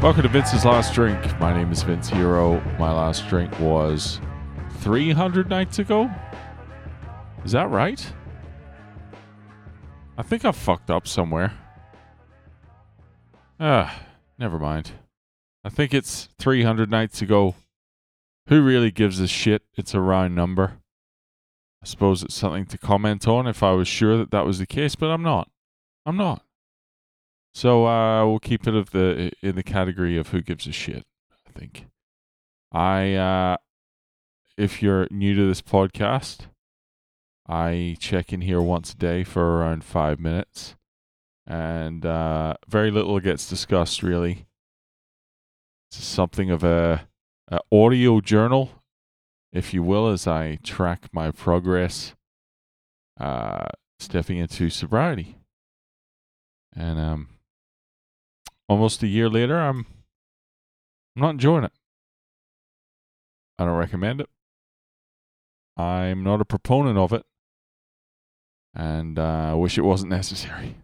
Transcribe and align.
Welcome 0.00 0.22
to 0.22 0.28
Vince's 0.28 0.64
Last 0.64 0.94
Drink. 0.94 1.18
My 1.40 1.52
name 1.52 1.72
is 1.72 1.82
Vince 1.82 2.08
Hero. 2.08 2.60
My 2.78 2.92
last 2.92 3.26
drink 3.28 3.58
was 3.58 4.20
300 4.78 5.50
nights 5.50 5.80
ago. 5.80 6.08
Is 7.44 7.50
that 7.50 7.68
right? 7.68 8.12
I 10.16 10.22
think 10.22 10.44
I 10.44 10.52
fucked 10.52 10.88
up 10.88 11.08
somewhere. 11.08 11.52
Ah, 13.58 14.02
never 14.38 14.60
mind. 14.60 14.92
I 15.64 15.68
think 15.68 15.92
it's 15.92 16.28
300 16.38 16.88
nights 16.88 17.20
ago. 17.20 17.56
Who 18.46 18.62
really 18.62 18.92
gives 18.92 19.18
a 19.18 19.26
shit? 19.26 19.62
It's 19.76 19.94
a 19.94 20.00
round 20.00 20.36
number. 20.36 20.74
I 21.82 21.86
suppose 21.86 22.22
it's 22.22 22.36
something 22.36 22.66
to 22.66 22.78
comment 22.78 23.26
on 23.26 23.48
if 23.48 23.64
I 23.64 23.72
was 23.72 23.88
sure 23.88 24.16
that 24.16 24.30
that 24.30 24.46
was 24.46 24.60
the 24.60 24.66
case, 24.66 24.94
but 24.94 25.10
I'm 25.10 25.24
not. 25.24 25.50
I'm 26.06 26.16
not. 26.16 26.44
So 27.58 27.88
uh, 27.88 28.24
we'll 28.24 28.38
keep 28.38 28.68
it 28.68 28.76
of 28.76 28.90
the 28.90 29.32
in 29.42 29.56
the 29.56 29.64
category 29.64 30.16
of 30.16 30.28
who 30.28 30.42
gives 30.42 30.68
a 30.68 30.70
shit. 30.70 31.04
I 31.48 31.58
think. 31.58 31.86
I 32.70 33.14
uh, 33.14 33.56
if 34.56 34.80
you're 34.80 35.08
new 35.10 35.34
to 35.34 35.48
this 35.48 35.60
podcast, 35.60 36.46
I 37.48 37.96
check 37.98 38.32
in 38.32 38.42
here 38.42 38.62
once 38.62 38.92
a 38.92 38.96
day 38.96 39.24
for 39.24 39.58
around 39.58 39.82
five 39.82 40.20
minutes, 40.20 40.76
and 41.48 42.06
uh, 42.06 42.54
very 42.68 42.92
little 42.92 43.18
gets 43.18 43.50
discussed 43.50 44.04
really. 44.04 44.46
It's 45.90 46.04
something 46.04 46.52
of 46.52 46.62
a, 46.62 47.08
a 47.48 47.58
audio 47.72 48.20
journal, 48.20 48.84
if 49.52 49.74
you 49.74 49.82
will, 49.82 50.06
as 50.06 50.28
I 50.28 50.60
track 50.62 51.08
my 51.10 51.32
progress, 51.32 52.14
uh, 53.18 53.66
stepping 53.98 54.38
into 54.38 54.70
sobriety, 54.70 55.38
and 56.76 57.00
um 57.00 57.28
almost 58.68 59.02
a 59.02 59.06
year 59.06 59.28
later, 59.28 59.58
I'm 59.58 59.86
I'm 61.16 61.22
not 61.22 61.30
enjoying 61.30 61.64
it. 61.64 61.72
I 63.58 63.64
don't 63.64 63.76
recommend 63.76 64.20
it. 64.20 64.28
I'm 65.76 66.22
not 66.22 66.40
a 66.40 66.44
proponent 66.44 66.98
of 66.98 67.12
it, 67.12 67.24
and 68.74 69.18
uh, 69.18 69.50
I 69.50 69.54
wish 69.54 69.78
it 69.78 69.82
wasn't 69.82 70.10
necessary. 70.20 70.76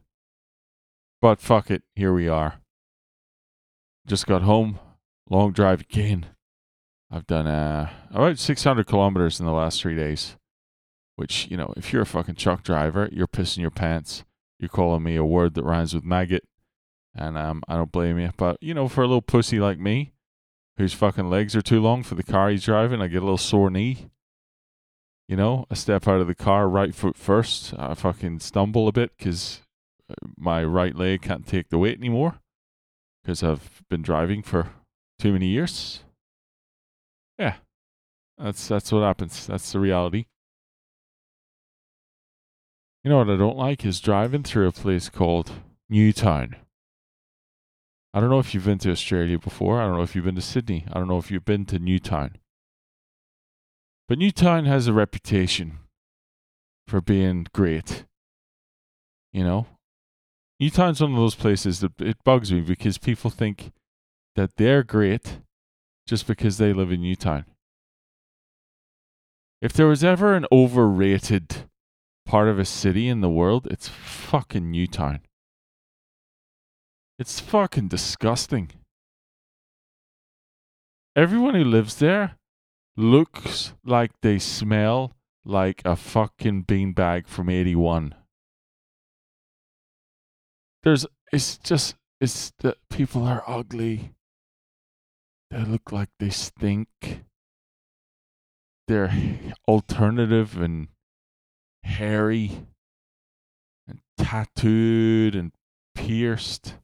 But 1.20 1.40
fuck 1.40 1.70
it, 1.70 1.82
here 1.94 2.12
we 2.12 2.28
are. 2.28 2.60
Just 4.06 4.26
got 4.26 4.42
home, 4.42 4.78
long 5.30 5.52
drive 5.52 5.80
again. 5.80 6.26
I've 7.10 7.26
done 7.26 7.46
uh, 7.46 7.90
about 8.10 8.38
600 8.38 8.86
kilometers 8.86 9.38
in 9.38 9.46
the 9.46 9.52
last 9.52 9.80
three 9.80 9.94
days, 9.94 10.36
which, 11.16 11.48
you 11.50 11.56
know, 11.56 11.72
if 11.76 11.92
you're 11.92 12.02
a 12.02 12.06
fucking 12.06 12.34
truck 12.34 12.62
driver, 12.62 13.08
you're 13.12 13.28
pissing 13.28 13.58
your 13.58 13.70
pants. 13.70 14.24
You're 14.58 14.68
calling 14.68 15.02
me 15.02 15.16
a 15.16 15.24
word 15.24 15.54
that 15.54 15.64
rhymes 15.64 15.94
with 15.94 16.04
maggot 16.04 16.44
and 17.14 17.38
um, 17.38 17.62
I 17.68 17.76
don't 17.76 17.92
blame 17.92 18.18
you. 18.18 18.30
But 18.36 18.58
you 18.60 18.74
know, 18.74 18.88
for 18.88 19.02
a 19.02 19.06
little 19.06 19.22
pussy 19.22 19.60
like 19.60 19.78
me, 19.78 20.12
whose 20.76 20.94
fucking 20.94 21.30
legs 21.30 21.54
are 21.54 21.62
too 21.62 21.80
long 21.80 22.02
for 22.02 22.14
the 22.14 22.22
car 22.22 22.50
he's 22.50 22.64
driving, 22.64 23.00
I 23.00 23.06
get 23.06 23.22
a 23.22 23.24
little 23.24 23.38
sore 23.38 23.70
knee. 23.70 24.10
You 25.28 25.36
know, 25.36 25.66
I 25.70 25.74
step 25.74 26.06
out 26.06 26.20
of 26.20 26.26
the 26.26 26.34
car 26.34 26.68
right 26.68 26.94
foot 26.94 27.16
first. 27.16 27.72
I 27.78 27.94
fucking 27.94 28.40
stumble 28.40 28.88
a 28.88 28.92
bit 28.92 29.12
because 29.16 29.60
uh, 30.10 30.14
my 30.36 30.62
right 30.62 30.94
leg 30.94 31.22
can't 31.22 31.46
take 31.46 31.70
the 31.70 31.78
weight 31.78 31.98
anymore 31.98 32.40
because 33.22 33.42
I've 33.42 33.82
been 33.88 34.02
driving 34.02 34.42
for 34.42 34.70
too 35.18 35.32
many 35.32 35.46
years. 35.46 36.02
Yeah, 37.38 37.56
that's 38.36 38.68
that's 38.68 38.92
what 38.92 39.00
happens. 39.00 39.46
That's 39.46 39.72
the 39.72 39.80
reality. 39.80 40.26
You 43.02 43.10
know 43.10 43.18
what 43.18 43.30
I 43.30 43.36
don't 43.36 43.56
like 43.56 43.84
is 43.84 44.00
driving 44.00 44.42
through 44.42 44.66
a 44.68 44.72
place 44.72 45.08
called 45.08 45.52
Newtown. 45.88 46.56
I 48.14 48.20
don't 48.20 48.30
know 48.30 48.38
if 48.38 48.54
you've 48.54 48.64
been 48.64 48.78
to 48.78 48.92
Australia 48.92 49.40
before. 49.40 49.80
I 49.80 49.86
don't 49.86 49.96
know 49.96 50.04
if 50.04 50.14
you've 50.14 50.24
been 50.24 50.36
to 50.36 50.40
Sydney. 50.40 50.86
I 50.92 51.00
don't 51.00 51.08
know 51.08 51.18
if 51.18 51.32
you've 51.32 51.44
been 51.44 51.66
to 51.66 51.80
Newtown. 51.80 52.36
But 54.06 54.18
Newtown 54.18 54.66
has 54.66 54.86
a 54.86 54.92
reputation 54.92 55.80
for 56.86 57.00
being 57.00 57.48
great. 57.52 58.04
You 59.32 59.42
know? 59.42 59.66
Newtown's 60.60 61.00
one 61.00 61.10
of 61.10 61.16
those 61.16 61.34
places 61.34 61.80
that 61.80 62.00
it 62.00 62.22
bugs 62.22 62.52
me 62.52 62.60
because 62.60 62.98
people 62.98 63.30
think 63.30 63.72
that 64.36 64.50
they're 64.58 64.84
great 64.84 65.40
just 66.06 66.28
because 66.28 66.58
they 66.58 66.72
live 66.72 66.92
in 66.92 67.02
Newtown. 67.02 67.46
If 69.60 69.72
there 69.72 69.88
was 69.88 70.04
ever 70.04 70.34
an 70.34 70.46
overrated 70.52 71.68
part 72.24 72.46
of 72.46 72.60
a 72.60 72.64
city 72.64 73.08
in 73.08 73.22
the 73.22 73.28
world, 73.28 73.66
it's 73.68 73.88
fucking 73.88 74.70
Newtown. 74.70 75.20
It's 77.16 77.38
fucking 77.38 77.88
disgusting. 77.88 78.72
Everyone 81.14 81.54
who 81.54 81.62
lives 81.62 81.96
there 81.96 82.36
looks 82.96 83.72
like 83.84 84.10
they 84.20 84.40
smell 84.40 85.12
like 85.44 85.80
a 85.84 85.94
fucking 85.94 86.64
beanbag 86.64 87.28
from 87.28 87.48
81. 87.48 88.16
There's, 90.82 91.06
it's 91.32 91.56
just, 91.58 91.94
it's 92.20 92.52
that 92.58 92.78
people 92.90 93.24
are 93.24 93.44
ugly. 93.46 94.14
They 95.50 95.62
look 95.62 95.92
like 95.92 96.08
they 96.18 96.30
stink. 96.30 96.88
They're 98.88 99.14
alternative 99.68 100.58
and 100.58 100.88
hairy 101.84 102.66
and 103.86 104.00
tattooed 104.18 105.36
and 105.36 105.52
pierced 105.94 106.74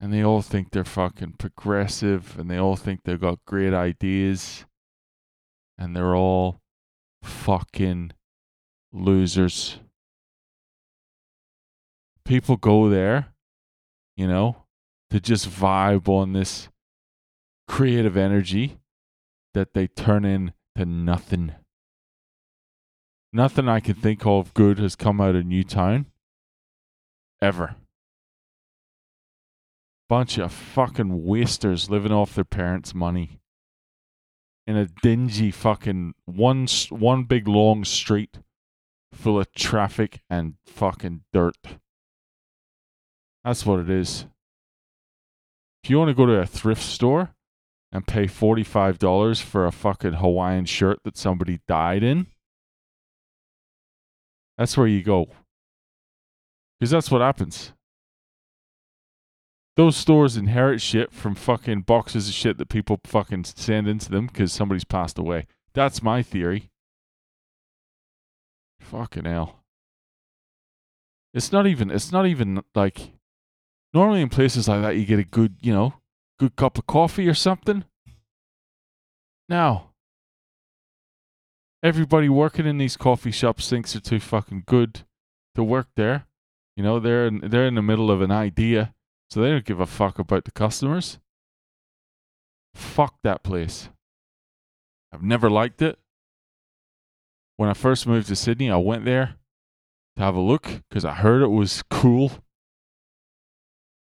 and 0.00 0.12
they 0.12 0.24
all 0.24 0.40
think 0.40 0.70
they're 0.70 0.84
fucking 0.84 1.34
progressive 1.38 2.38
and 2.38 2.50
they 2.50 2.56
all 2.56 2.76
think 2.76 3.02
they've 3.04 3.20
got 3.20 3.44
great 3.46 3.74
ideas 3.74 4.64
and 5.76 5.94
they're 5.94 6.16
all 6.16 6.60
fucking 7.22 8.12
losers. 8.92 9.78
People 12.24 12.56
go 12.56 12.88
there, 12.88 13.34
you 14.16 14.26
know, 14.26 14.64
to 15.10 15.20
just 15.20 15.48
vibe 15.48 16.08
on 16.08 16.32
this 16.32 16.68
creative 17.68 18.16
energy 18.16 18.78
that 19.52 19.74
they 19.74 19.86
turn 19.86 20.24
into 20.24 20.52
nothing. 20.86 21.52
Nothing 23.32 23.68
I 23.68 23.80
can 23.80 23.94
think 23.94 24.24
of 24.24 24.54
good 24.54 24.78
has 24.78 24.96
come 24.96 25.20
out 25.20 25.36
of 25.36 25.44
Newtown 25.44 26.06
ever 27.42 27.76
bunch 30.10 30.38
of 30.38 30.52
fucking 30.52 31.24
wasters 31.24 31.88
living 31.88 32.10
off 32.10 32.34
their 32.34 32.42
parents' 32.42 32.92
money 32.92 33.38
in 34.66 34.76
a 34.76 34.86
dingy 35.02 35.52
fucking 35.52 36.12
one 36.24 36.66
one 36.88 37.22
big 37.22 37.46
long 37.46 37.84
street 37.84 38.38
full 39.14 39.38
of 39.38 39.52
traffic 39.52 40.20
and 40.28 40.54
fucking 40.66 41.20
dirt. 41.32 41.78
That's 43.44 43.64
what 43.64 43.78
it 43.78 43.88
is. 43.88 44.26
If 45.84 45.90
you 45.90 45.98
want 45.98 46.08
to 46.08 46.14
go 46.14 46.26
to 46.26 46.40
a 46.40 46.46
thrift 46.46 46.82
store 46.82 47.36
and 47.92 48.06
pay 48.06 48.24
$45 48.24 49.40
for 49.40 49.64
a 49.64 49.72
fucking 49.72 50.14
Hawaiian 50.14 50.64
shirt 50.64 50.98
that 51.04 51.16
somebody 51.16 51.60
died 51.68 52.02
in, 52.02 52.26
that's 54.58 54.76
where 54.76 54.88
you 54.88 55.04
go. 55.04 55.28
Because 56.78 56.90
that's 56.90 57.10
what 57.12 57.20
happens 57.20 57.72
those 59.80 59.96
stores 59.96 60.36
inherit 60.36 60.78
shit 60.82 61.10
from 61.10 61.34
fucking 61.34 61.80
boxes 61.80 62.28
of 62.28 62.34
shit 62.34 62.58
that 62.58 62.68
people 62.68 63.00
fucking 63.02 63.44
send 63.44 63.88
into 63.88 64.10
them 64.10 64.26
because 64.26 64.52
somebody's 64.52 64.84
passed 64.84 65.16
away. 65.16 65.46
That's 65.72 66.02
my 66.02 66.22
theory. 66.22 66.68
Fucking 68.78 69.24
hell. 69.24 69.60
It's 71.32 71.50
not 71.50 71.66
even, 71.66 71.90
it's 71.90 72.12
not 72.12 72.26
even 72.26 72.62
like, 72.74 73.12
normally 73.94 74.20
in 74.20 74.28
places 74.28 74.68
like 74.68 74.82
that, 74.82 74.98
you 74.98 75.06
get 75.06 75.18
a 75.18 75.24
good, 75.24 75.56
you 75.62 75.72
know, 75.72 75.94
good 76.38 76.56
cup 76.56 76.76
of 76.76 76.86
coffee 76.86 77.26
or 77.26 77.32
something. 77.32 77.84
Now, 79.48 79.92
everybody 81.82 82.28
working 82.28 82.66
in 82.66 82.76
these 82.76 82.98
coffee 82.98 83.30
shops 83.30 83.70
thinks 83.70 83.94
they're 83.94 84.02
too 84.02 84.20
fucking 84.20 84.64
good 84.66 85.06
to 85.54 85.64
work 85.64 85.88
there. 85.96 86.26
You 86.76 86.82
know, 86.82 87.00
they're 87.00 87.26
in, 87.26 87.40
they're 87.48 87.66
in 87.66 87.76
the 87.76 87.82
middle 87.82 88.10
of 88.10 88.20
an 88.20 88.30
idea 88.30 88.92
so 89.30 89.40
they 89.40 89.50
don't 89.50 89.64
give 89.64 89.80
a 89.80 89.86
fuck 89.86 90.18
about 90.18 90.44
the 90.44 90.50
customers. 90.50 91.18
Fuck 92.74 93.14
that 93.22 93.42
place. 93.42 93.88
I've 95.12 95.22
never 95.22 95.48
liked 95.48 95.80
it. 95.82 95.98
When 97.56 97.68
I 97.68 97.74
first 97.74 98.06
moved 98.06 98.28
to 98.28 98.36
Sydney, 98.36 98.70
I 98.70 98.76
went 98.76 99.04
there 99.04 99.36
to 100.16 100.22
have 100.22 100.34
a 100.34 100.40
look 100.40 100.82
because 100.88 101.04
I 101.04 101.14
heard 101.14 101.42
it 101.42 101.48
was 101.48 101.82
cool. 101.90 102.32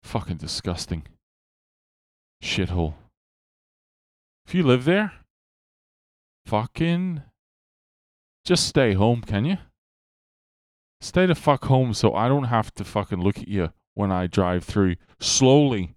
Fucking 0.02 0.36
disgusting. 0.36 1.06
Shithole. 2.42 2.94
If 4.46 4.54
you 4.54 4.62
live 4.62 4.84
there, 4.84 5.12
fucking 6.46 7.22
just 8.44 8.66
stay 8.66 8.94
home, 8.94 9.20
can 9.20 9.44
you? 9.44 9.58
Stay 11.02 11.26
the 11.26 11.34
fuck 11.34 11.66
home 11.66 11.92
so 11.92 12.14
I 12.14 12.28
don't 12.28 12.44
have 12.44 12.72
to 12.75 12.84
fucking 12.84 13.20
look 13.20 13.38
at 13.38 13.48
you 13.48 13.72
when 13.98 14.12
I 14.12 14.28
drive 14.28 14.62
through 14.62 14.94
slowly 15.18 15.96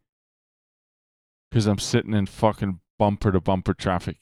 because 1.52 1.68
I'm 1.68 1.78
sitting 1.78 2.16
in 2.16 2.26
fucking 2.26 2.80
bumper 2.98 3.32
to 3.32 3.40
bumper 3.40 3.76
traffic. 3.76 4.18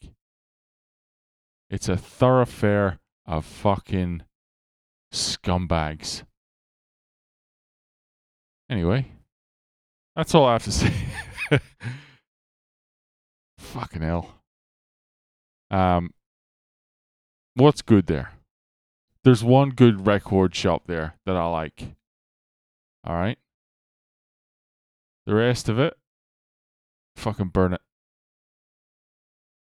It's 1.70 1.88
a 1.88 1.96
thoroughfare 1.96 3.00
of 3.26 3.46
fucking 3.46 4.24
scumbags. 5.14 6.24
Anyway, 8.70 9.14
that's 10.14 10.36
all 10.36 10.44
I 10.46 10.54
have 10.54 10.64
to 10.66 10.72
say. 10.74 10.92
fucking 13.60 14.02
hell. 14.02 14.42
Um, 15.72 16.14
what's 17.54 17.82
good 17.82 18.08
there? 18.08 18.34
There's 19.24 19.42
one 19.42 19.70
good 19.70 20.06
record 20.06 20.54
shop 20.54 20.84
there 20.88 21.16
that 21.26 21.38
I 21.38 21.46
like. 21.46 21.96
All 23.06 23.16
right. 23.16 23.38
The 25.30 25.36
rest 25.36 25.70
of 25.70 25.78
it, 25.78 25.94
fucking 27.16 27.50
burn 27.50 27.74
it. 27.74 27.82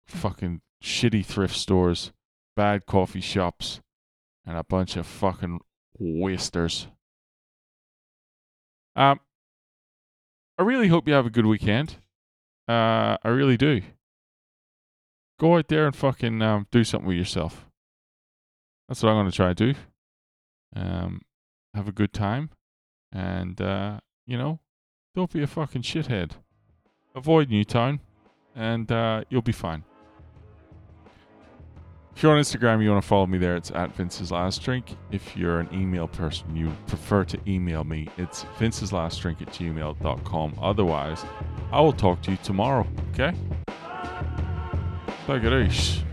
Fucking 0.06 0.60
shitty 0.84 1.26
thrift 1.26 1.56
stores, 1.56 2.12
bad 2.58 2.86
coffee 2.86 3.22
shops, 3.22 3.80
and 4.46 4.58
a 4.58 4.66
bunch 4.66 4.98
of 4.98 5.08
fucking 5.08 5.62
wasters. 5.98 6.88
Um, 8.98 9.22
I 10.60 10.64
really 10.64 10.90
hope 10.90 11.08
you 11.08 11.14
have 11.14 11.26
a 11.26 11.30
good 11.30 11.46
weekend. 11.46 12.00
Uh, 12.68 13.16
I 13.24 13.30
really 13.30 13.56
do. 13.56 13.82
Go 15.40 15.56
out 15.56 15.70
there 15.70 15.86
and 15.86 15.96
fucking 15.96 16.42
um, 16.42 16.68
do 16.70 16.84
something 16.84 17.08
with 17.08 17.16
yourself. 17.16 17.66
That's 18.90 19.02
what 19.02 19.12
I'm 19.12 19.16
going 19.16 19.32
to 19.32 19.36
try 19.38 19.54
to 19.54 19.74
do. 19.74 19.80
Um, 20.76 21.22
have 21.74 21.88
a 21.88 21.94
good 21.94 22.12
time. 22.12 22.50
And, 23.14 23.62
uh, 23.62 24.02
you 24.28 24.38
know, 24.38 24.60
don't 25.16 25.32
be 25.32 25.42
a 25.42 25.48
fucking 25.48 25.82
shithead. 25.82 26.32
Avoid 27.16 27.50
Newtown, 27.50 28.02
and 28.56 28.92
uh, 28.92 29.24
you'll 29.30 29.42
be 29.42 29.54
fine. 29.54 29.84
If 32.16 32.24
you're 32.24 32.34
on 32.34 32.42
Instagram, 32.42 32.82
you 32.82 32.90
want 32.92 33.02
to 33.02 33.08
follow 33.08 33.26
me 33.26 33.38
there, 33.38 33.58
it's 33.58 33.72
at 33.72 33.94
Vince's 33.94 34.32
Last 34.32 34.62
Drink. 34.64 34.96
If 35.12 35.36
you're 35.36 35.60
an 35.60 35.68
email 35.74 36.08
person, 36.08 36.56
you 36.56 36.72
prefer 36.88 37.26
to 37.26 37.38
email 37.46 37.84
me, 37.84 38.08
it's 38.18 38.46
Vince's 38.58 38.94
Last 38.94 39.22
Drink 39.22 39.42
at 39.42 39.50
gmail.com. 39.50 40.54
Otherwise, 40.62 41.26
I 41.72 41.82
will 41.82 41.94
talk 41.94 42.22
to 42.24 42.32
you 42.32 42.38
tomorrow, 42.38 42.88
okay? 43.12 43.34
Take 45.28 45.44
it 45.44 45.68
easy. 45.68 46.05